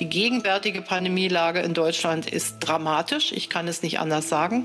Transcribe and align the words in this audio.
Die 0.00 0.08
gegenwärtige 0.08 0.82
Pandemielage 0.82 1.60
in 1.60 1.74
Deutschland 1.74 2.30
ist 2.30 2.60
dramatisch. 2.60 3.32
Ich 3.32 3.48
kann 3.50 3.66
es 3.66 3.82
nicht 3.82 3.98
anders 3.98 4.28
sagen. 4.28 4.64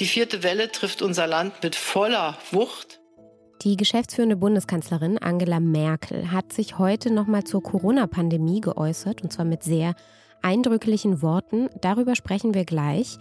Die 0.00 0.06
vierte 0.06 0.42
Welle 0.42 0.70
trifft 0.72 1.00
unser 1.00 1.28
Land 1.28 1.62
mit 1.62 1.76
voller 1.76 2.38
Wucht. 2.50 3.00
Die 3.62 3.76
geschäftsführende 3.76 4.36
Bundeskanzlerin 4.36 5.18
Angela 5.18 5.60
Merkel 5.60 6.32
hat 6.32 6.52
sich 6.52 6.78
heute 6.78 7.12
nochmal 7.12 7.44
zur 7.44 7.62
Corona-Pandemie 7.62 8.60
geäußert, 8.60 9.22
und 9.22 9.32
zwar 9.32 9.44
mit 9.44 9.62
sehr 9.62 9.94
eindrücklichen 10.42 11.22
Worten. 11.22 11.68
Darüber 11.80 12.16
sprechen 12.16 12.52
wir 12.52 12.64
gleich. 12.64 13.18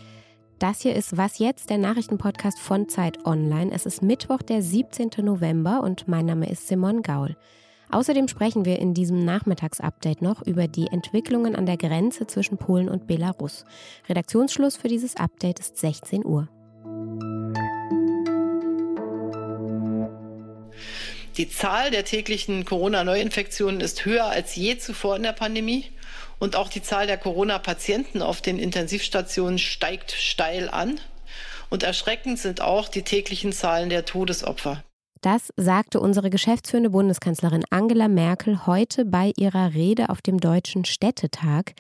Das 0.60 0.82
hier 0.82 0.96
ist 0.96 1.18
Was 1.18 1.40
jetzt, 1.40 1.70
der 1.70 1.78
Nachrichtenpodcast 1.78 2.60
von 2.60 2.88
Zeit 2.88 3.26
Online. 3.26 3.72
Es 3.74 3.86
ist 3.86 4.02
Mittwoch, 4.02 4.42
der 4.42 4.62
17. 4.62 5.12
November 5.22 5.82
und 5.84 6.08
mein 6.08 6.26
Name 6.26 6.50
ist 6.50 6.68
Simon 6.68 7.02
Gaul. 7.02 7.36
Außerdem 7.90 8.28
sprechen 8.28 8.66
wir 8.66 8.80
in 8.80 8.94
diesem 8.94 9.24
Nachmittagsupdate 9.24 10.22
noch 10.22 10.42
über 10.42 10.68
die 10.68 10.88
Entwicklungen 10.88 11.56
an 11.56 11.66
der 11.66 11.78
Grenze 11.78 12.28
zwischen 12.28 12.58
Polen 12.58 12.90
und 12.90 13.08
Belarus. 13.08 13.66
Redaktionsschluss 14.10 14.78
für 14.78 14.88
dieses 14.88 15.16
Update 15.16 15.60
ist 15.60 15.78
16 15.78 16.26
Uhr. 16.26 16.48
Die 21.38 21.50
Zahl 21.50 21.90
der 21.90 22.06
täglichen 22.06 22.64
Corona-Neuinfektionen 22.64 23.82
ist 23.82 24.06
höher 24.06 24.26
als 24.26 24.56
je 24.56 24.78
zuvor 24.78 25.16
in 25.16 25.24
der 25.24 25.34
Pandemie. 25.34 25.86
Und 26.40 26.56
auch 26.56 26.70
die 26.70 26.82
Zahl 26.82 27.08
der 27.08 27.18
Corona-Patienten 27.18 28.22
auf 28.22 28.42
den 28.42 28.60
Intensivstationen 28.60 29.60
steigt 29.60 30.12
steil 30.12 30.70
an. 30.70 31.00
Und 31.70 31.84
erschreckend 31.84 32.40
sind 32.40 32.62
auch 32.62 32.88
die 32.88 33.04
täglichen 33.04 33.54
Zahlen 33.54 33.90
der 33.90 34.06
Todesopfer. 34.06 34.84
Das 35.22 35.54
sagte 35.56 36.02
unsere 36.02 36.30
geschäftsführende 36.30 36.90
Bundeskanzlerin 36.90 37.64
Angela 37.70 38.10
Merkel 38.10 38.66
heute 38.68 39.06
bei 39.06 39.32
ihrer 39.38 39.74
Rede 39.74 40.10
auf 40.10 40.22
dem 40.22 40.40
Deutschen 40.40 40.84
Städtetag. 40.84 41.76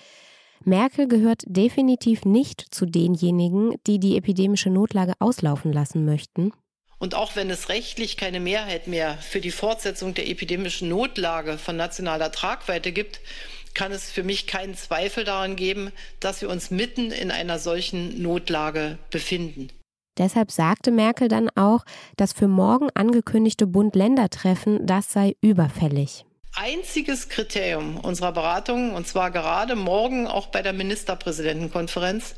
Merkel 0.63 1.09
gehört 1.09 1.43
definitiv 1.45 2.23
nicht 2.23 2.73
zu 2.73 2.85
denjenigen, 2.85 3.75
die 3.85 3.99
die 3.99 4.15
epidemische 4.15 4.69
Notlage 4.69 5.13
auslaufen 5.19 5.73
lassen 5.73 6.05
möchten. 6.05 6.53
Und 6.99 7.15
auch 7.15 7.35
wenn 7.35 7.49
es 7.49 7.67
rechtlich 7.67 8.15
keine 8.15 8.39
Mehrheit 8.39 8.87
mehr 8.87 9.17
für 9.17 9.41
die 9.41 9.51
Fortsetzung 9.51 10.13
der 10.13 10.29
epidemischen 10.29 10.87
Notlage 10.87 11.57
von 11.57 11.75
nationaler 11.75 12.31
Tragweite 12.31 12.93
gibt, 12.93 13.19
kann 13.73 13.91
es 13.91 14.11
für 14.11 14.23
mich 14.23 14.47
keinen 14.47 14.75
Zweifel 14.75 15.23
daran 15.23 15.55
geben, 15.55 15.91
dass 16.19 16.41
wir 16.41 16.49
uns 16.49 16.71
mitten 16.71 17.11
in 17.11 17.31
einer 17.31 17.59
solchen 17.59 18.21
Notlage 18.21 18.97
befinden. 19.09 19.69
Deshalb 20.17 20.51
sagte 20.51 20.91
Merkel 20.91 21.27
dann 21.27 21.49
auch, 21.55 21.85
das 22.17 22.33
für 22.33 22.47
morgen 22.47 22.89
angekündigte 22.93 23.65
Bund-Länder-Treffen, 23.65 24.85
das 24.85 25.11
sei 25.11 25.35
überfällig. 25.41 26.25
Einziges 26.55 27.29
Kriterium 27.29 27.97
unserer 27.97 28.31
Beratungen, 28.31 28.93
und 28.93 29.07
zwar 29.07 29.31
gerade 29.31 29.75
morgen 29.75 30.27
auch 30.27 30.47
bei 30.47 30.61
der 30.61 30.73
Ministerpräsidentenkonferenz, 30.73 32.35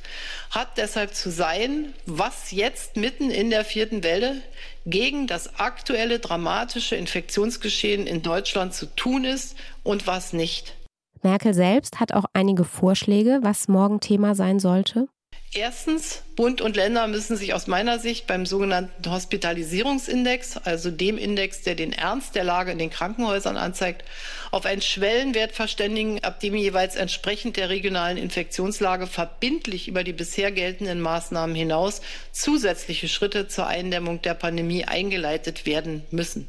hat 0.51 0.77
deshalb 0.77 1.13
zu 1.13 1.29
sein, 1.29 1.93
was 2.05 2.51
jetzt 2.51 2.95
mitten 2.95 3.29
in 3.29 3.49
der 3.49 3.65
vierten 3.65 4.03
Welle 4.03 4.41
gegen 4.85 5.27
das 5.27 5.59
aktuelle 5.59 6.19
dramatische 6.19 6.95
Infektionsgeschehen 6.95 8.07
in 8.07 8.21
Deutschland 8.21 8.73
zu 8.73 8.85
tun 8.85 9.25
ist 9.25 9.57
und 9.83 10.07
was 10.07 10.31
nicht. 10.31 10.75
Merkel 11.21 11.53
selbst 11.53 11.99
hat 11.99 12.13
auch 12.13 12.25
einige 12.33 12.63
Vorschläge, 12.63 13.39
was 13.41 13.67
morgen 13.67 13.99
Thema 13.99 14.35
sein 14.35 14.59
sollte. 14.59 15.07
Erstens, 15.53 16.23
Bund 16.35 16.59
und 16.59 16.75
Länder 16.75 17.07
müssen 17.07 17.37
sich 17.37 17.53
aus 17.53 17.67
meiner 17.67 17.97
Sicht 17.97 18.27
beim 18.27 18.45
sogenannten 18.45 19.09
Hospitalisierungsindex, 19.09 20.57
also 20.57 20.91
dem 20.91 21.17
Index, 21.17 21.61
der 21.61 21.75
den 21.75 21.93
Ernst 21.93 22.35
der 22.35 22.43
Lage 22.43 22.71
in 22.71 22.77
den 22.77 22.89
Krankenhäusern 22.89 23.55
anzeigt, 23.55 24.03
auf 24.51 24.65
einen 24.65 24.81
Schwellenwert 24.81 25.53
verständigen, 25.53 26.21
ab 26.25 26.41
dem 26.41 26.55
jeweils 26.55 26.97
entsprechend 26.97 27.55
der 27.55 27.69
regionalen 27.69 28.17
Infektionslage 28.17 29.07
verbindlich 29.07 29.87
über 29.87 30.03
die 30.03 30.13
bisher 30.13 30.51
geltenden 30.51 30.99
Maßnahmen 30.99 31.55
hinaus 31.55 32.01
zusätzliche 32.33 33.07
Schritte 33.07 33.47
zur 33.47 33.67
Eindämmung 33.67 34.21
der 34.21 34.33
Pandemie 34.33 34.83
eingeleitet 34.83 35.65
werden 35.65 36.03
müssen. 36.11 36.47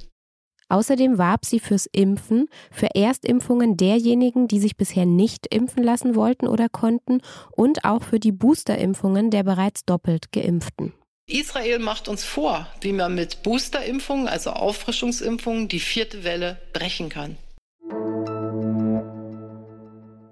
Außerdem 0.69 1.17
warb 1.17 1.45
sie 1.45 1.61
fürs 1.61 1.87
Impfen, 1.87 2.49
für 2.73 2.95
Erstimpfungen 2.95 3.77
derjenigen, 3.77 4.49
die 4.49 4.59
sich 4.59 4.77
bisher 4.77 5.07
nicht 5.07 5.47
impfen 5.55 5.85
lassen 5.85 6.17
wollten 6.17 6.49
oder 6.49 6.69
konnten 6.69 7.21
und 7.53 7.85
auch 7.85 8.03
für 8.03 8.19
die 8.19 8.33
Boosterimpfungen 8.33 9.31
der 9.31 9.45
bereits 9.45 9.85
doppelt 9.85 10.33
geimpften. 10.33 10.93
Israel 11.29 11.79
macht 11.79 12.09
uns 12.09 12.25
vor, 12.25 12.67
wie 12.81 12.93
man 12.93 13.15
mit 13.15 13.43
Boosterimpfungen, 13.43 14.29
also 14.29 14.51
Auffrischungsimpfungen, 14.51 15.69
die 15.69 15.81
vierte 15.81 16.25
Welle 16.25 16.59
brechen 16.73 17.09
kann. 17.09 17.37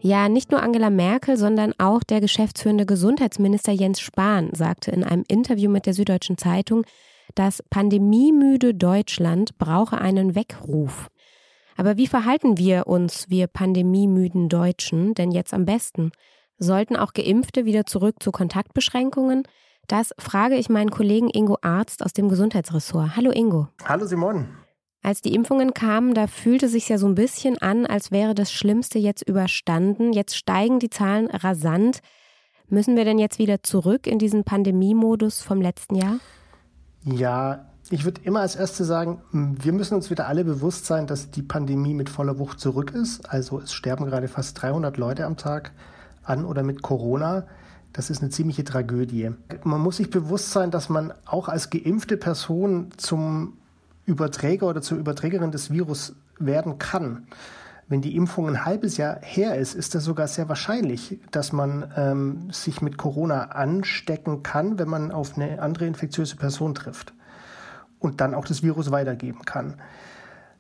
Ja, 0.01 0.29
nicht 0.29 0.51
nur 0.51 0.63
Angela 0.63 0.91
Merkel, 0.91 1.37
sondern 1.37 1.73
auch 1.79 2.03
der 2.03 2.21
geschäftsführende 2.21 2.85
Gesundheitsminister 2.85 3.73
Jens 3.73 4.01
Spahn 4.01 4.51
sagte 4.53 4.91
in 4.91 5.03
einem 5.03 5.25
Interview 5.29 5.71
mit 5.71 5.87
der 5.87 5.95
Süddeutschen 5.95 6.37
Zeitung, 6.37 6.85
das 7.35 7.63
pandemiemüde 7.71 8.75
Deutschland 8.75 9.59
brauche 9.59 9.99
einen 9.99 10.35
Weckruf. 10.35 11.09
Aber 11.77 11.97
wie 11.97 12.07
verhalten 12.07 12.59
wir 12.59 12.87
uns, 12.87 13.29
wir 13.29 13.47
pandemiemüden 13.47 14.49
Deutschen, 14.49 15.15
denn 15.15 15.33
jetzt 15.33 15.53
am 15.53 15.65
besten? 15.65 16.13
Sollten 16.59 16.97
auch 16.97 17.13
Geimpfte 17.13 17.65
wieder 17.65 17.85
zurück 17.85 18.23
zu 18.23 18.31
Kontaktbeschränkungen? 18.31 19.43
Das 19.89 20.15
frage 20.19 20.57
ich 20.57 20.69
meinen 20.69 20.91
Kollegen 20.91 21.29
Ingo 21.29 21.59
Arzt 21.63 22.05
aus 22.05 22.13
dem 22.13 22.29
Gesundheitsressort. 22.29 23.17
Hallo 23.17 23.31
Ingo. 23.31 23.69
Hallo 23.85 24.07
Simon. 24.07 24.49
Als 25.03 25.21
die 25.21 25.35
Impfungen 25.35 25.75
kamen, 25.75 26.15
da 26.15 26.27
fühlte 26.27 26.69
sich 26.69 26.89
ja 26.89 26.97
so 26.97 27.07
ein 27.07 27.15
bisschen 27.15 27.59
an, 27.59 27.85
als 27.85 28.11
wäre 28.11 28.35
das 28.35 28.51
Schlimmste 28.51 28.99
jetzt 28.99 29.29
überstanden. 29.29 30.15
Jetzt 30.15 30.37
steigen 30.37 30.79
die 30.79 30.89
Zahlen 30.89 31.27
rasant. 31.27 32.01
Müssen 32.69 32.97
wir 32.97 33.05
denn 33.05 33.19
jetzt 33.19 33.39
wieder 33.39 33.63
zurück 33.63 34.07
in 34.07 34.19
diesen 34.19 34.45
Pandemiemodus 34.45 35.43
vom 35.43 35.61
letzten 35.61 35.97
Jahr? 35.97 36.21
Ja, 37.05 37.67
ich 37.91 38.05
würde 38.05 38.23
immer 38.25 38.41
als 38.41 38.57
Erste 38.57 38.85
sagen, 38.85 39.21
wir 39.31 39.73
müssen 39.73 39.95
uns 39.95 40.11
wieder 40.11 40.27
alle 40.27 40.45
bewusst 40.45 40.87
sein, 40.87 41.07
dass 41.07 41.31
die 41.31 41.43
Pandemie 41.43 41.93
mit 41.93 42.09
voller 42.09 42.39
Wucht 42.39 42.59
zurück 42.59 42.93
ist. 42.93 43.29
Also 43.31 43.61
es 43.61 43.73
sterben 43.73 44.07
gerade 44.07 44.29
fast 44.29 44.61
300 44.63 44.97
Leute 44.97 45.27
am 45.27 45.37
Tag 45.37 45.73
an 46.23 46.47
oder 46.47 46.63
mit 46.63 46.81
Corona. 46.81 47.45
Das 47.93 48.09
ist 48.09 48.23
eine 48.23 48.31
ziemliche 48.31 48.65
Tragödie. 48.65 49.31
Man 49.65 49.81
muss 49.81 49.99
sich 49.99 50.09
bewusst 50.09 50.51
sein, 50.51 50.71
dass 50.71 50.89
man 50.89 51.13
auch 51.27 51.49
als 51.49 51.69
geimpfte 51.69 52.17
Person 52.17 52.89
zum 52.97 53.59
Überträger 54.07 54.67
oder 54.67 54.81
zur 54.81 54.99
Überträgerin 54.99 55.51
des 55.51 55.71
Virus 55.71 56.15
werden 56.39 56.79
kann. 56.79 57.27
Wenn 57.89 58.01
die 58.01 58.17
Impfung 58.17 58.49
ein 58.49 58.65
halbes 58.65 58.97
Jahr 58.97 59.19
her 59.21 59.57
ist, 59.57 59.75
ist 59.75 59.95
das 59.95 60.05
sogar 60.05 60.27
sehr 60.27 60.49
wahrscheinlich, 60.49 61.21
dass 61.31 61.53
man 61.53 61.93
ähm, 61.97 62.51
sich 62.51 62.81
mit 62.81 62.97
Corona 62.97 63.51
anstecken 63.51 64.43
kann, 64.43 64.79
wenn 64.79 64.89
man 64.89 65.11
auf 65.11 65.37
eine 65.37 65.61
andere 65.61 65.87
infektiöse 65.87 66.37
Person 66.37 66.75
trifft 66.75 67.13
und 67.99 68.21
dann 68.21 68.35
auch 68.35 68.47
das 68.47 68.63
Virus 68.63 68.91
weitergeben 68.91 69.45
kann. 69.45 69.75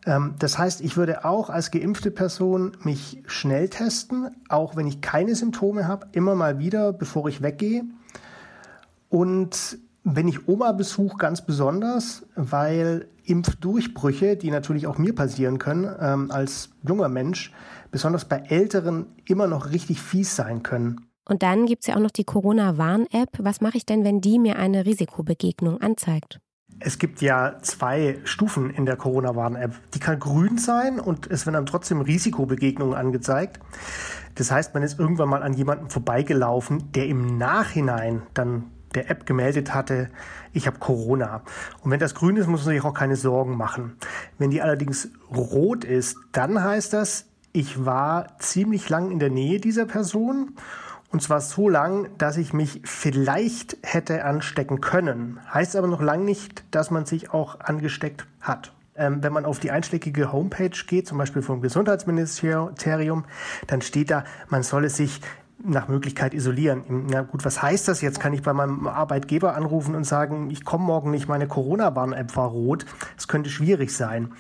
Ähm, 0.06 0.34
das 0.38 0.58
heißt, 0.58 0.80
ich 0.82 0.96
würde 0.96 1.24
auch 1.24 1.50
als 1.50 1.70
geimpfte 1.70 2.10
Person 2.10 2.76
mich 2.82 3.22
schnell 3.26 3.68
testen, 3.68 4.28
auch 4.48 4.76
wenn 4.76 4.86
ich 4.86 5.00
keine 5.00 5.34
Symptome 5.34 5.88
habe, 5.88 6.06
immer 6.12 6.34
mal 6.34 6.58
wieder, 6.58 6.92
bevor 6.92 7.28
ich 7.28 7.42
weggehe. 7.42 7.84
Und 9.08 9.78
wenn 10.02 10.28
ich 10.28 10.48
Oma 10.48 10.72
besuche, 10.72 11.16
ganz 11.16 11.40
besonders, 11.40 12.26
weil 12.34 13.06
Impfdurchbrüche, 13.24 14.36
die 14.36 14.50
natürlich 14.50 14.86
auch 14.86 14.98
mir 14.98 15.14
passieren 15.14 15.58
können 15.58 15.94
ähm, 16.00 16.30
als 16.30 16.70
junger 16.86 17.08
Mensch, 17.08 17.52
besonders 17.90 18.24
bei 18.26 18.38
Älteren 18.48 19.06
immer 19.26 19.46
noch 19.46 19.70
richtig 19.70 20.00
fies 20.00 20.36
sein 20.36 20.62
können. 20.62 21.06
Und 21.26 21.42
dann 21.42 21.66
gibt 21.66 21.82
es 21.82 21.86
ja 21.88 21.96
auch 21.96 22.00
noch 22.00 22.10
die 22.10 22.24
Corona-Warn-App. 22.24 23.30
Was 23.38 23.60
mache 23.60 23.78
ich 23.78 23.86
denn, 23.86 24.04
wenn 24.04 24.20
die 24.20 24.38
mir 24.38 24.56
eine 24.56 24.84
Risikobegegnung 24.84 25.80
anzeigt? 25.80 26.40
Es 26.80 26.98
gibt 26.98 27.22
ja 27.22 27.58
zwei 27.62 28.18
Stufen 28.24 28.70
in 28.70 28.84
der 28.84 28.96
Corona-Warn-App. 28.96 29.72
Die 29.94 30.00
kann 30.00 30.18
grün 30.18 30.58
sein 30.58 31.00
und 31.00 31.30
es 31.30 31.46
werden 31.46 31.54
dann 31.54 31.66
trotzdem 31.66 32.00
Risikobegegnungen 32.00 32.94
angezeigt. 32.94 33.60
Das 34.34 34.50
heißt, 34.50 34.74
man 34.74 34.82
ist 34.82 34.98
irgendwann 34.98 35.28
mal 35.28 35.42
an 35.42 35.54
jemandem 35.54 35.88
vorbeigelaufen, 35.88 36.92
der 36.92 37.06
im 37.06 37.38
Nachhinein 37.38 38.22
dann 38.34 38.70
der 38.94 39.10
App 39.10 39.26
gemeldet 39.26 39.74
hatte, 39.74 40.08
ich 40.52 40.66
habe 40.66 40.78
Corona. 40.78 41.42
Und 41.82 41.90
wenn 41.90 42.00
das 42.00 42.14
grün 42.14 42.36
ist, 42.36 42.46
muss 42.46 42.64
man 42.64 42.74
sich 42.74 42.84
auch 42.84 42.94
keine 42.94 43.16
Sorgen 43.16 43.56
machen. 43.56 43.96
Wenn 44.38 44.50
die 44.50 44.62
allerdings 44.62 45.08
rot 45.34 45.84
ist, 45.84 46.16
dann 46.32 46.62
heißt 46.62 46.92
das, 46.92 47.26
ich 47.52 47.84
war 47.84 48.36
ziemlich 48.38 48.88
lang 48.88 49.10
in 49.10 49.18
der 49.18 49.30
Nähe 49.30 49.60
dieser 49.60 49.86
Person. 49.86 50.54
Und 51.10 51.22
zwar 51.22 51.40
so 51.40 51.68
lang, 51.68 52.08
dass 52.18 52.36
ich 52.36 52.52
mich 52.52 52.80
vielleicht 52.84 53.76
hätte 53.82 54.24
anstecken 54.24 54.80
können. 54.80 55.38
Heißt 55.52 55.76
aber 55.76 55.86
noch 55.86 56.02
lang 56.02 56.24
nicht, 56.24 56.64
dass 56.72 56.90
man 56.90 57.06
sich 57.06 57.32
auch 57.32 57.60
angesteckt 57.60 58.26
hat. 58.40 58.72
Ähm, 58.96 59.22
wenn 59.22 59.32
man 59.32 59.44
auf 59.44 59.60
die 59.60 59.70
einschlägige 59.70 60.32
Homepage 60.32 60.76
geht, 60.86 61.06
zum 61.06 61.18
Beispiel 61.18 61.42
vom 61.42 61.60
Gesundheitsministerium, 61.60 63.24
dann 63.68 63.82
steht 63.82 64.10
da, 64.10 64.24
man 64.48 64.64
solle 64.64 64.90
sich 64.90 65.20
nach 65.62 65.88
Möglichkeit 65.88 66.34
isolieren. 66.34 67.06
Na 67.10 67.22
gut, 67.22 67.44
was 67.44 67.62
heißt 67.62 67.88
das 67.88 68.00
jetzt? 68.00 68.20
Kann 68.20 68.32
ich 68.32 68.42
bei 68.42 68.52
meinem 68.52 68.86
Arbeitgeber 68.86 69.56
anrufen 69.56 69.94
und 69.94 70.04
sagen, 70.04 70.50
ich 70.50 70.64
komme 70.64 70.84
morgen 70.84 71.10
nicht, 71.10 71.28
meine 71.28 71.46
Corona-Warn-App 71.46 72.36
war 72.36 72.48
rot? 72.48 72.86
Das 73.16 73.28
könnte 73.28 73.50
schwierig 73.50 73.94
sein. 73.94 74.32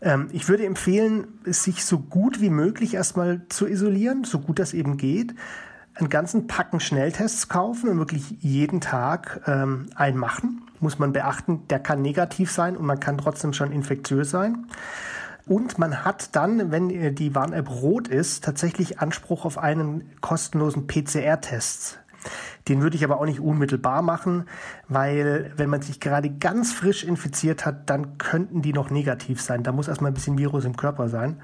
Ähm, 0.00 0.28
ich 0.32 0.48
würde 0.48 0.64
empfehlen, 0.66 1.28
sich 1.44 1.84
so 1.84 1.98
gut 1.98 2.40
wie 2.40 2.50
möglich 2.50 2.94
erstmal 2.94 3.42
zu 3.48 3.66
isolieren, 3.66 4.24
so 4.24 4.38
gut 4.38 4.58
das 4.58 4.74
eben 4.74 4.96
geht. 4.96 5.34
Einen 5.94 6.08
ganzen 6.08 6.46
Packen 6.46 6.80
Schnelltests 6.80 7.48
kaufen 7.48 7.90
und 7.90 7.98
wirklich 7.98 8.36
jeden 8.40 8.80
Tag 8.80 9.42
ähm, 9.46 9.86
einen 9.96 10.16
machen. 10.16 10.62
Muss 10.78 10.98
man 10.98 11.12
beachten, 11.12 11.66
der 11.68 11.78
kann 11.78 12.00
negativ 12.00 12.50
sein 12.50 12.76
und 12.76 12.86
man 12.86 13.00
kann 13.00 13.18
trotzdem 13.18 13.52
schon 13.52 13.72
infektiös 13.72 14.30
sein. 14.30 14.66
Und 15.46 15.78
man 15.78 16.04
hat 16.04 16.36
dann, 16.36 16.70
wenn 16.70 17.14
die 17.14 17.34
Warn-App 17.34 17.70
rot 17.70 18.08
ist, 18.08 18.44
tatsächlich 18.44 19.00
Anspruch 19.00 19.44
auf 19.44 19.58
einen 19.58 20.10
kostenlosen 20.20 20.86
PCR-Test. 20.86 21.98
Den 22.68 22.82
würde 22.82 22.96
ich 22.96 23.04
aber 23.04 23.18
auch 23.18 23.24
nicht 23.24 23.40
unmittelbar 23.40 24.02
machen, 24.02 24.44
weil 24.88 25.52
wenn 25.56 25.70
man 25.70 25.80
sich 25.80 26.00
gerade 26.00 26.28
ganz 26.28 26.72
frisch 26.72 27.04
infiziert 27.04 27.64
hat, 27.64 27.88
dann 27.88 28.18
könnten 28.18 28.60
die 28.62 28.72
noch 28.72 28.90
negativ 28.90 29.40
sein. 29.40 29.62
Da 29.62 29.72
muss 29.72 29.88
erstmal 29.88 30.10
ein 30.10 30.14
bisschen 30.14 30.36
Virus 30.36 30.64
im 30.64 30.76
Körper 30.76 31.08
sein. 31.08 31.40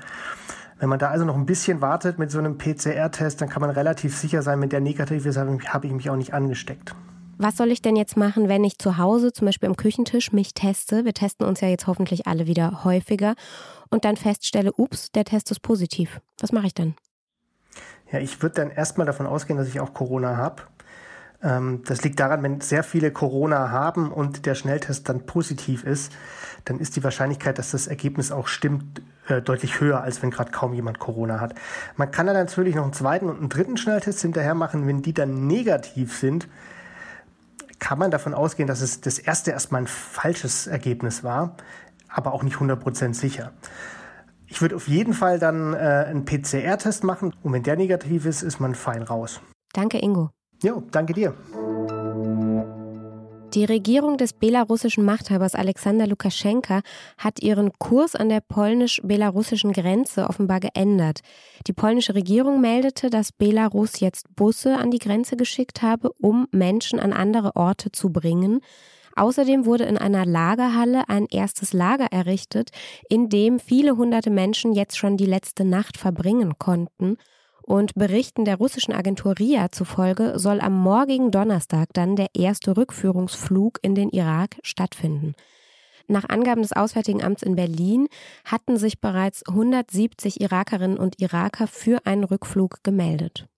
Wenn 0.79 0.91
man 0.91 0.99
da 0.99 1.09
also 1.09 1.25
noch 1.25 1.37
ein 1.37 1.47
bisschen 1.47 1.81
wartet 1.81 2.19
mit 2.19 2.31
so 2.31 2.39
einem 2.39 2.59
PCR-Test, 2.59 3.41
dann 3.41 3.49
kann 3.49 3.63
man 3.63 3.71
relativ 3.71 4.15
sicher 4.15 4.43
sein, 4.43 4.61
wenn 4.61 4.69
der 4.69 4.81
negativ 4.81 5.25
ist, 5.25 5.39
habe 5.39 5.87
ich 5.87 5.93
mich 5.93 6.11
auch 6.11 6.17
nicht 6.17 6.35
angesteckt. 6.35 6.95
Was 7.39 7.57
soll 7.57 7.71
ich 7.71 7.83
denn 7.83 7.97
jetzt 7.97 8.17
machen, 8.17 8.49
wenn 8.49 8.65
ich 8.65 8.79
zu 8.79 8.99
Hause, 8.99 9.33
zum 9.33 9.47
Beispiel 9.47 9.69
am 9.69 9.77
Küchentisch, 9.77 10.33
mich 10.33 10.55
teste? 10.55 11.05
Wir 11.05 11.15
testen 11.15 11.47
uns 11.47 11.61
ja 11.61 11.69
jetzt 11.69 11.87
hoffentlich 11.87 12.27
alle 12.27 12.47
wieder 12.47 12.85
häufiger 12.85 13.35
und 13.91 14.05
dann 14.05 14.17
feststelle, 14.17 14.73
ups, 14.77 15.11
der 15.13 15.25
Test 15.25 15.51
ist 15.51 15.61
positiv. 15.61 16.21
Was 16.41 16.53
mache 16.53 16.67
ich 16.67 16.75
dann? 16.75 16.95
Ja, 18.11 18.21
ich 18.21 18.41
würde 18.43 18.57
dann 18.57 18.71
erstmal 18.71 19.07
davon 19.07 19.27
ausgehen, 19.27 19.59
dass 19.59 19.69
ich 19.69 19.81
auch 19.81 19.93
Corona 19.93 20.37
habe. 20.37 20.63
Ähm, 21.43 21.83
das 21.87 22.03
liegt 22.03 22.21
daran, 22.21 22.43
wenn 22.43 22.61
sehr 22.61 22.83
viele 22.83 23.11
Corona 23.11 23.71
haben 23.71 24.13
und 24.13 24.47
der 24.47 24.55
Schnelltest 24.55 25.09
dann 25.09 25.27
positiv 25.27 25.85
ist, 25.85 26.13
dann 26.65 26.79
ist 26.79 26.97
die 26.97 27.05
Wahrscheinlichkeit, 27.05 27.59
dass 27.59 27.73
das 27.73 27.87
Ergebnis 27.87 28.33
auch 28.33 28.49
stimmt, 28.49 29.03
äh, 29.29 29.43
deutlich 29.43 29.81
höher, 29.81 30.03
als 30.03 30.23
wenn 30.23 30.31
gerade 30.31 30.51
kaum 30.51 30.73
jemand 30.73 30.99
Corona 30.99 31.41
hat. 31.41 31.55
Man 31.97 32.11
kann 32.11 32.27
dann 32.27 32.37
natürlich 32.37 32.75
noch 32.75 32.85
einen 32.85 32.93
zweiten 32.93 33.29
und 33.29 33.39
einen 33.39 33.49
dritten 33.49 33.77
Schnelltest 33.77 34.23
hinterher 34.23 34.55
machen. 34.55 34.87
Wenn 34.87 35.03
die 35.03 35.15
dann 35.15 35.47
negativ 35.47 36.17
sind, 36.17 36.49
kann 37.79 37.99
man 37.99 38.11
davon 38.11 38.35
ausgehen, 38.35 38.67
dass 38.67 38.81
es 38.81 39.01
das 39.01 39.19
erste 39.19 39.51
erstmal 39.51 39.83
ein 39.83 39.87
falsches 39.87 40.67
Ergebnis 40.67 41.23
war 41.23 41.57
aber 42.17 42.33
auch 42.33 42.43
nicht 42.43 42.57
100% 42.57 43.15
sicher. 43.15 43.53
Ich 44.47 44.61
würde 44.63 44.77
auf 44.77 44.89
jeden 44.89 45.13
Fall 45.13 45.39
dann 45.39 45.75
äh, 45.75 45.77
einen 45.77 46.25
PCR-Test 46.25 47.05
machen 47.05 47.35
und 47.43 47.53
wenn 47.53 47.63
der 47.63 47.77
negativ 47.77 48.27
ist, 48.27 48.43
ist 48.43 48.61
man 48.61 48.75
fein 48.75 49.03
raus. 49.03 49.41
Danke, 49.73 49.99
Ingo. 49.99 50.31
Ja, 50.63 50.83
danke 50.91 51.13
dir. 51.13 51.35
Die 53.55 53.65
Regierung 53.65 54.19
des 54.19 54.33
belarussischen 54.33 55.05
Machthabers 55.05 55.55
Alexander 55.55 56.07
Lukaschenka 56.07 56.83
hat 57.17 57.43
ihren 57.43 57.73
Kurs 57.79 58.15
an 58.15 58.29
der 58.29 58.41
polnisch-belarussischen 58.41 59.73
Grenze 59.73 60.29
offenbar 60.29 60.61
geändert. 60.61 61.21
Die 61.67 61.73
polnische 61.73 62.15
Regierung 62.15 62.61
meldete, 62.61 63.09
dass 63.09 63.33
Belarus 63.33 64.01
jetzt 64.01 64.27
Busse 64.37 64.77
an 64.77 64.91
die 64.91 64.99
Grenze 64.99 65.37
geschickt 65.37 65.81
habe, 65.81 66.11
um 66.21 66.47
Menschen 66.51 67.01
an 67.01 67.13
andere 67.13 67.57
Orte 67.57 67.93
zu 67.93 68.11
bringen. 68.11 68.61
Außerdem 69.17 69.65
wurde 69.65 69.85
in 69.85 69.97
einer 69.97 70.27
Lagerhalle 70.27 71.09
ein 71.09 71.27
erstes 71.31 71.73
Lager 71.73 72.07
errichtet, 72.13 72.71
in 73.09 73.31
dem 73.31 73.59
viele 73.59 73.97
hunderte 73.97 74.31
Menschen 74.31 74.73
jetzt 74.75 74.99
schon 74.99 75.17
die 75.17 75.27
letzte 75.27 75.65
Nacht 75.65 75.97
verbringen 75.97 76.59
konnten. 76.59 77.17
Und 77.63 77.95
Berichten 77.95 78.45
der 78.45 78.57
russischen 78.57 78.93
Agentur 78.93 79.35
RIA 79.39 79.73
zufolge 79.73 80.39
soll 80.39 80.61
am 80.61 80.81
morgigen 80.81 81.31
Donnerstag 81.31 81.89
dann 81.95 82.15
der 82.15 82.29
erste 82.35 82.77
Rückführungsflug 82.77 83.79
in 83.83 83.95
den 83.95 84.11
Irak 84.11 84.59
stattfinden. 84.63 85.35
Nach 86.07 86.29
Angaben 86.29 86.63
des 86.63 86.73
Auswärtigen 86.73 87.25
Amts 87.25 87.43
in 87.43 87.57
Berlin 87.57 88.07
hatten 88.45 88.77
sich 88.77 89.01
bereits 89.01 89.45
170 89.49 90.41
Irakerinnen 90.41 90.99
und 90.99 91.21
Iraker 91.21 91.67
für 91.67 92.07
einen 92.07 92.23
Rückflug 92.23 92.85
gemeldet. 92.85 93.49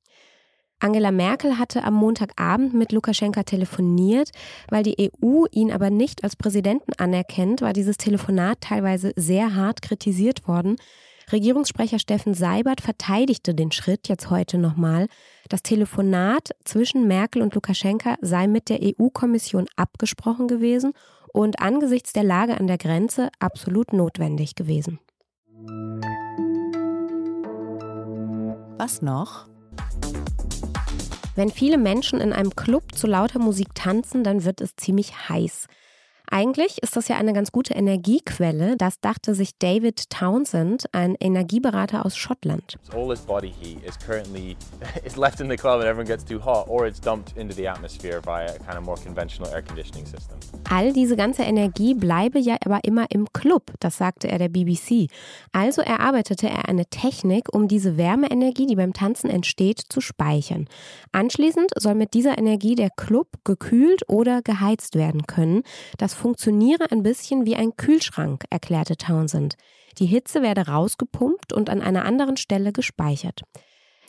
Angela 0.81 1.11
Merkel 1.11 1.59
hatte 1.59 1.83
am 1.83 1.95
Montagabend 1.95 2.73
mit 2.73 2.93
Lukaschenka 2.93 3.43
telefoniert. 3.43 4.31
Weil 4.71 4.85
die 4.85 5.11
EU 5.23 5.47
ihn 5.51 5.73
aber 5.73 5.91
nicht 5.91 6.23
als 6.23 6.37
Präsidenten 6.37 6.93
anerkennt, 6.99 7.63
war 7.63 7.73
dieses 7.73 7.97
Telefonat 7.97 8.61
teilweise 8.61 9.13
sehr 9.17 9.55
hart 9.55 9.83
kritisiert 9.83 10.47
worden. 10.47 10.77
Regierungssprecher 11.33 11.99
Steffen 11.99 12.33
Seibert 12.33 12.81
verteidigte 12.81 13.55
den 13.55 13.71
Schritt 13.71 14.09
jetzt 14.09 14.31
heute 14.31 14.57
nochmal. 14.57 15.09
Das 15.49 15.63
Telefonat 15.63 16.51
zwischen 16.65 17.07
Merkel 17.07 17.43
und 17.43 17.55
Lukaschenka 17.55 18.17
sei 18.23 18.47
mit 18.47 18.69
der 18.71 18.81
EU-Kommission 18.81 19.67
abgesprochen 19.77 20.49
gewesen 20.49 20.93
und 21.33 21.61
angesichts 21.61 22.13
der 22.13 22.25
Lage 22.25 22.59
an 22.59 22.67
der 22.67 22.79
Grenze 22.79 23.29
absolut 23.41 23.93
notwendig 23.93 24.55
gewesen. 24.55 25.01
Was 28.79 29.03
noch? 29.03 29.49
Wenn 31.39 31.51
viele 31.51 31.79
Menschen 31.79 32.21
in 32.21 32.33
einem 32.33 32.57
Club 32.57 32.97
zu 32.97 33.07
lauter 33.07 33.39
Musik 33.39 33.69
tanzen, 33.73 34.25
dann 34.25 34.43
wird 34.43 34.61
es 34.61 34.75
ziemlich 34.75 35.29
heiß. 35.29 35.69
Eigentlich 36.31 36.83
ist 36.83 36.95
das 36.95 37.09
ja 37.09 37.17
eine 37.17 37.33
ganz 37.33 37.53
gute 37.53 37.73
Energiequelle, 37.73 38.77
das 38.77 39.01
dachte 39.01 39.35
sich 39.35 39.59
David 39.59 40.11
Townsend, 40.11 40.85
ein 40.93 41.15
Energieberater 41.19 42.05
aus 42.05 42.17
Schottland. 42.17 42.79
All 42.95 43.09
this 43.09 43.21
body 43.21 43.51
heat 43.61 43.83
is 43.85 43.99
currently 43.99 44.55
is 45.05 45.17
left 45.17 45.41
in 45.41 45.49
the 45.49 45.57
club 45.57 45.81
and 45.81 45.85
everyone 45.85 46.07
gets 46.07 46.25
too 46.25 46.39
hot 46.39 46.69
or 46.69 46.87
it's 46.87 47.01
dumped 47.01 47.35
into 47.39 47.55
the 47.55 47.67
atmosphere 47.67 48.21
via 48.23 48.51
a 48.51 48.59
kind 48.59 48.77
of 48.77 48.85
more 48.85 48.99
conventional 49.03 49.51
air 49.53 49.63
conditioning 49.63 50.05
system. 50.05 50.37
All 50.69 50.93
diese 50.93 51.17
ganze 51.17 51.45
Energie 51.45 51.95
bleibe 51.95 52.39
ja 52.39 52.57
aber 52.63 52.81
immer 52.85 53.07
im 53.11 53.33
Club, 53.33 53.73
das 53.81 53.97
sagte 53.97 54.29
er 54.29 54.39
der 54.39 54.51
BBC. 54.51 55.09
Also 55.53 55.81
erarbeitete 55.81 56.49
er 56.49 56.69
eine 56.69 56.85
Technik, 56.87 57.55
um 57.55 57.69
diese 57.69 57.97
Wärmeenergie, 57.97 58.67
die 58.67 58.77
beim 58.77 58.93
Tanzen 58.93 59.31
entsteht, 59.31 59.81
zu 59.89 60.03
speichern. 60.03 60.69
Anschließend 61.13 61.71
soll 61.77 61.95
mit 61.95 62.13
dieser 62.13 62.37
Energie 62.37 62.75
der 62.75 62.91
Club 62.91 63.29
gekühlt 63.45 64.03
oder 64.09 64.43
geheizt 64.43 64.95
werden 64.95 65.27
können. 65.27 65.63
Das 65.97 66.18
funktioniere 66.19 66.91
ein 66.91 67.03
bisschen 67.03 67.47
wie 67.47 67.57
ein 67.57 67.77
Kühlschrank, 67.77 68.45
erklärte 68.51 68.97
Townsend. 68.97 69.55
Die 69.99 70.07
Hitze 70.07 70.43
werde 70.43 70.67
rausgepumpt 70.67 71.53
und 71.53 71.71
an 71.71 71.81
einer 71.81 72.05
anderen 72.05 72.37
Stelle 72.37 72.73
gespeichert. 72.73 73.43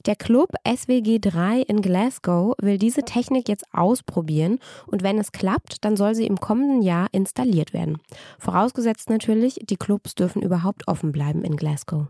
Der 0.06 0.16
Club 0.16 0.50
SWG 0.66 1.20
3 1.20 1.62
in 1.62 1.82
Glasgow 1.82 2.56
will 2.62 2.78
diese 2.78 3.04
Technik 3.04 3.50
jetzt 3.50 3.66
ausprobieren 3.74 4.60
und 4.88 5.04
wenn 5.04 5.18
es 5.18 5.32
klappt, 5.32 5.84
dann 5.84 5.98
soll 5.98 6.16
sie 6.16 6.26
im 6.26 6.40
kommenden 6.40 6.82
Jahr 6.82 7.08
installiert 7.12 7.74
werden. 7.74 7.98
Vorausgesetzt 8.40 9.10
natürlich, 9.10 9.60
die 9.70 9.78
Clubs 9.78 10.16
dürfen 10.16 10.42
überhaupt 10.42 10.88
offen 10.88 11.12
bleiben 11.12 11.44
in 11.44 11.58
Glasgow. 11.58 12.08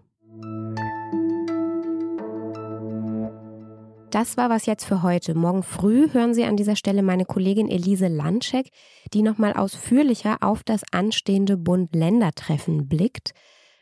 Das 4.11 4.37
war 4.37 4.49
was 4.49 4.66
jetzt 4.66 4.85
für 4.85 5.04
heute. 5.04 5.35
Morgen 5.35 5.61
früh 5.61 6.11
hören 6.11 6.33
Sie 6.33 6.44
an 6.44 6.57
dieser 6.57 6.75
Stelle 6.75 7.04
meine 7.04 7.25
Kollegin 7.25 7.69
Elise 7.69 8.07
Landschek, 8.07 8.71
die 9.13 9.21
nochmal 9.21 9.54
ausführlicher 9.54 10.37
auf 10.42 10.63
das 10.63 10.81
anstehende 10.92 11.57
Bund-Länder-Treffen 11.57 12.87
blickt. 12.87 13.33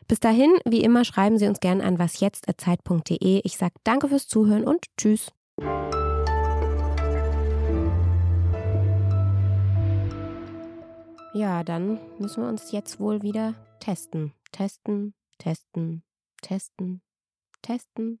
Bis 0.06 0.20
dahin, 0.20 0.50
wie 0.66 0.82
immer, 0.82 1.06
schreiben 1.06 1.38
Sie 1.38 1.46
uns 1.46 1.60
gerne 1.60 1.82
an 1.82 1.98
wasjetzt.zeit.de. 1.98 3.40
Ich 3.42 3.56
sage 3.56 3.74
danke 3.84 4.08
fürs 4.08 4.28
Zuhören 4.28 4.64
und 4.64 4.84
tschüss. 4.98 5.32
Ja, 11.32 11.64
dann 11.64 11.98
müssen 12.18 12.42
wir 12.42 12.48
uns 12.50 12.70
jetzt 12.70 13.00
wohl 13.00 13.22
wieder 13.22 13.54
testen. 13.80 14.34
Testen, 14.52 15.14
testen, 15.38 16.02
testen, 16.42 17.00
testen, 17.62 18.20